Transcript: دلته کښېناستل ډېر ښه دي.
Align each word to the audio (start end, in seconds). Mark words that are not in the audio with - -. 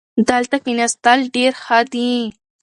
دلته 0.29 0.55
کښېناستل 0.63 1.19
ډېر 1.35 1.53
ښه 1.63 1.79
دي. 1.93 2.13